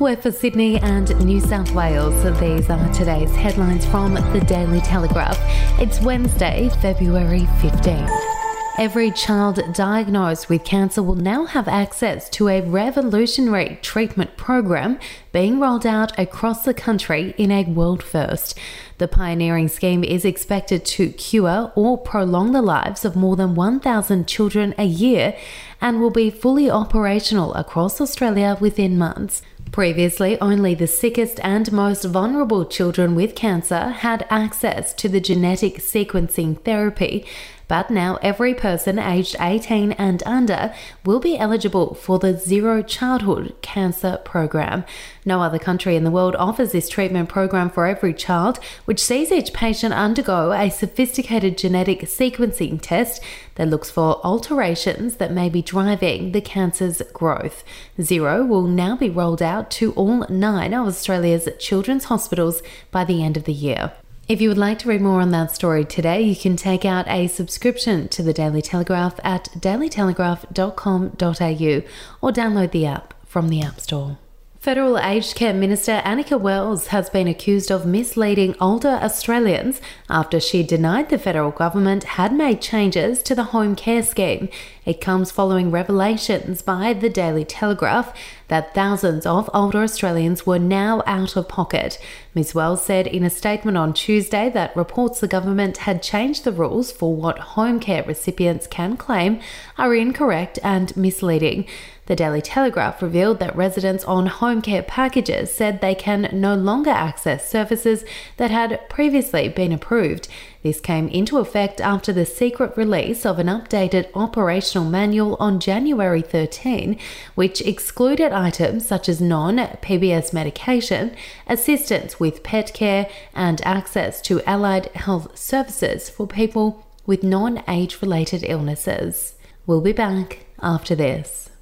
[0.00, 2.22] We're for Sydney and New South Wales.
[2.38, 5.36] These are today's headlines from the Daily Telegraph.
[5.80, 8.38] It's Wednesday, February 15th.
[8.78, 15.00] Every child diagnosed with cancer will now have access to a revolutionary treatment program
[15.32, 18.56] being rolled out across the country in a world first.
[18.98, 24.28] The pioneering scheme is expected to cure or prolong the lives of more than 1,000
[24.28, 25.36] children a year
[25.80, 29.42] and will be fully operational across Australia within months.
[29.72, 35.76] Previously, only the sickest and most vulnerable children with cancer had access to the genetic
[35.76, 37.26] sequencing therapy,
[37.68, 43.54] but now every person aged 18 and under will be eligible for the Zero Childhood
[43.62, 44.84] Cancer Program.
[45.24, 49.30] No other country in the world offers this treatment program for every child, which sees
[49.30, 53.22] each patient undergo a sophisticated genetic sequencing test
[53.56, 57.62] that looks for alterations that may be driving the cancer's growth.
[58.00, 63.22] Zero will now be rolled out to all nine of Australia's children's hospitals by the
[63.22, 63.92] end of the year.
[64.28, 67.08] If you would like to read more on that story today, you can take out
[67.08, 71.82] a subscription to the Daily Telegraph at dailytelegraph.com.au
[72.20, 74.18] or download the app from the App Store.
[74.58, 80.64] Federal Aged Care Minister Anika Wells has been accused of misleading older Australians after she
[80.64, 84.48] denied the federal government had made changes to the home care scheme.
[84.84, 88.12] It comes following revelations by the Daily Telegraph
[88.48, 91.96] that thousands of older Australians were now out of pocket.
[92.34, 92.52] Ms.
[92.52, 96.90] Wells said in a statement on Tuesday that reports the government had changed the rules
[96.90, 99.38] for what home care recipients can claim
[99.76, 101.64] are incorrect and misleading.
[102.08, 106.88] The Daily Telegraph revealed that residents on home care packages said they can no longer
[106.88, 108.02] access services
[108.38, 110.26] that had previously been approved.
[110.62, 116.22] This came into effect after the secret release of an updated operational manual on January
[116.22, 116.98] 13,
[117.34, 121.14] which excluded items such as non PBS medication,
[121.46, 128.00] assistance with pet care, and access to allied health services for people with non age
[128.00, 129.34] related illnesses.
[129.66, 131.50] We'll be back after this.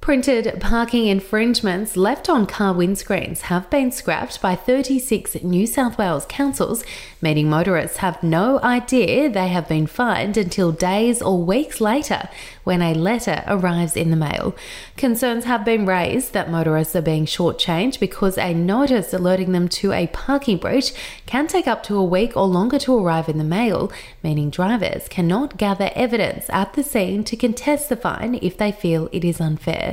[0.00, 6.24] Printed parking infringements left on car windscreens have been scrapped by 36 New South Wales
[6.26, 6.82] councils,
[7.20, 12.30] meaning motorists have no idea they have been fined until days or weeks later
[12.64, 14.56] when a letter arrives in the mail.
[14.96, 19.92] Concerns have been raised that motorists are being shortchanged because a notice alerting them to
[19.92, 20.92] a parking breach
[21.26, 25.08] can take up to a week or longer to arrive in the mail, meaning drivers
[25.08, 29.42] cannot gather evidence at the scene to contest the fine if they feel it is
[29.42, 29.89] unfair.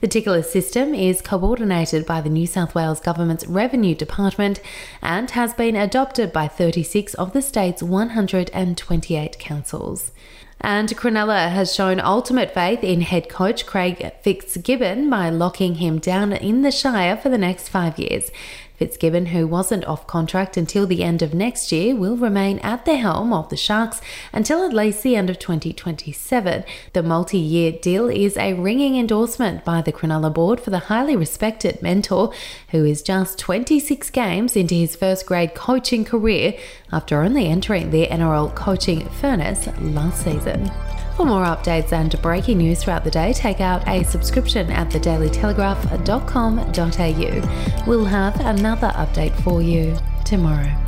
[0.00, 4.60] The Ticketless system is coordinated by the New South Wales Government's Revenue Department
[5.02, 10.12] and has been adopted by 36 of the state's 128 councils.
[10.60, 16.32] And Cronulla has shown ultimate faith in head coach Craig Fitzgibbon by locking him down
[16.32, 18.30] in the Shire for the next five years.
[18.78, 22.96] Fitzgibbon, who wasn't off contract until the end of next year, will remain at the
[22.96, 24.00] helm of the Sharks
[24.32, 26.64] until at least the end of 2027.
[26.92, 31.16] The multi year deal is a ringing endorsement by the Cronulla board for the highly
[31.16, 32.32] respected mentor,
[32.70, 36.54] who is just 26 games into his first grade coaching career
[36.92, 40.70] after only entering the NRL coaching furnace last season.
[41.18, 47.86] For more updates and breaking news throughout the day, take out a subscription at thedailytelegraph.com.au.
[47.88, 50.87] We'll have another update for you tomorrow.